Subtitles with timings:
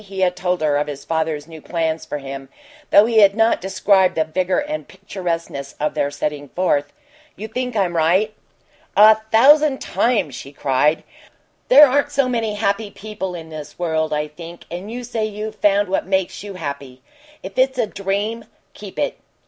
[0.03, 2.49] He had told her of his father's new plans for him,
[2.89, 6.91] though he had not described the vigor and picturesqueness of their setting forth.
[7.35, 8.33] "You think I'm right?"
[8.97, 11.03] "A thousand times!" she cried.
[11.67, 15.57] "There aren't so many happy people in this world, I think and you say you've
[15.57, 17.03] found what makes you happy.
[17.43, 19.19] If it's a dream keep it!"